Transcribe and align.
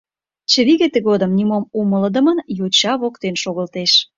Чывиге 0.51 0.87
тыгодым 0.93 1.31
нимом 1.37 1.63
умылыдымын 1.79 2.37
йоча 2.57 2.93
воктен 3.01 3.35
шогылтеш. 3.43 3.91